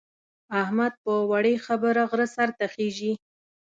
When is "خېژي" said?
2.73-3.13